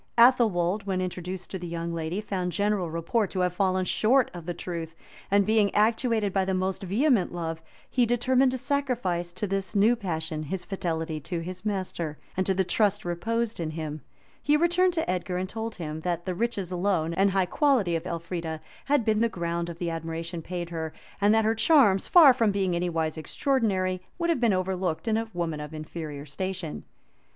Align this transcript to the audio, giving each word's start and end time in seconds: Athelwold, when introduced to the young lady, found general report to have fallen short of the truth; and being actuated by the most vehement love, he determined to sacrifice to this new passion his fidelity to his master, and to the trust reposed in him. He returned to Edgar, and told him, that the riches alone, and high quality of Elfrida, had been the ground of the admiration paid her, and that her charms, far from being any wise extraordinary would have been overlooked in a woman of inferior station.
Athelwold, 0.17 0.87
when 0.87 0.99
introduced 0.99 1.51
to 1.51 1.59
the 1.59 1.67
young 1.67 1.93
lady, 1.93 2.21
found 2.21 2.51
general 2.53 2.89
report 2.89 3.29
to 3.29 3.41
have 3.41 3.53
fallen 3.53 3.85
short 3.85 4.31
of 4.33 4.47
the 4.47 4.53
truth; 4.55 4.95
and 5.29 5.45
being 5.45 5.71
actuated 5.75 6.33
by 6.33 6.43
the 6.43 6.55
most 6.55 6.81
vehement 6.81 7.31
love, 7.31 7.61
he 7.87 8.03
determined 8.07 8.49
to 8.49 8.57
sacrifice 8.57 9.31
to 9.31 9.45
this 9.45 9.75
new 9.75 9.95
passion 9.95 10.41
his 10.41 10.63
fidelity 10.63 11.19
to 11.19 11.41
his 11.41 11.63
master, 11.63 12.17
and 12.35 12.47
to 12.47 12.55
the 12.55 12.63
trust 12.63 13.05
reposed 13.05 13.59
in 13.59 13.69
him. 13.69 14.01
He 14.41 14.57
returned 14.57 14.93
to 14.93 15.07
Edgar, 15.07 15.37
and 15.37 15.47
told 15.47 15.75
him, 15.75 15.99
that 16.01 16.25
the 16.25 16.33
riches 16.33 16.71
alone, 16.71 17.13
and 17.13 17.29
high 17.29 17.45
quality 17.45 17.95
of 17.95 18.07
Elfrida, 18.07 18.59
had 18.85 19.05
been 19.05 19.19
the 19.21 19.29
ground 19.29 19.69
of 19.69 19.77
the 19.77 19.91
admiration 19.91 20.41
paid 20.41 20.71
her, 20.71 20.93
and 21.21 21.31
that 21.35 21.45
her 21.45 21.53
charms, 21.53 22.07
far 22.07 22.33
from 22.33 22.49
being 22.51 22.75
any 22.75 22.89
wise 22.89 23.19
extraordinary 23.19 24.01
would 24.17 24.31
have 24.31 24.41
been 24.41 24.51
overlooked 24.51 25.07
in 25.07 25.15
a 25.15 25.29
woman 25.35 25.59
of 25.59 25.75
inferior 25.75 26.25
station. 26.25 26.85